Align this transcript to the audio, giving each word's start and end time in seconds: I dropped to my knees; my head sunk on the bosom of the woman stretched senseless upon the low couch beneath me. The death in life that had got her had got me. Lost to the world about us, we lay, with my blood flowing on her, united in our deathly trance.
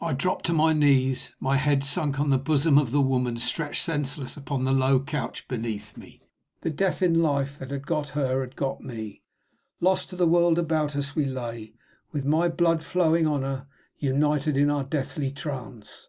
I 0.00 0.14
dropped 0.14 0.46
to 0.46 0.54
my 0.54 0.72
knees; 0.72 1.32
my 1.38 1.58
head 1.58 1.84
sunk 1.84 2.18
on 2.18 2.30
the 2.30 2.38
bosom 2.38 2.78
of 2.78 2.92
the 2.92 3.00
woman 3.02 3.36
stretched 3.36 3.84
senseless 3.84 4.34
upon 4.34 4.64
the 4.64 4.72
low 4.72 4.98
couch 5.00 5.46
beneath 5.48 5.98
me. 5.98 6.22
The 6.62 6.70
death 6.70 7.02
in 7.02 7.20
life 7.20 7.58
that 7.58 7.70
had 7.70 7.86
got 7.86 8.06
her 8.08 8.40
had 8.40 8.56
got 8.56 8.80
me. 8.82 9.20
Lost 9.82 10.08
to 10.08 10.16
the 10.16 10.26
world 10.26 10.58
about 10.58 10.96
us, 10.96 11.14
we 11.14 11.26
lay, 11.26 11.74
with 12.10 12.24
my 12.24 12.48
blood 12.48 12.82
flowing 12.84 13.26
on 13.26 13.42
her, 13.42 13.66
united 13.98 14.56
in 14.56 14.70
our 14.70 14.82
deathly 14.84 15.30
trance. 15.30 16.08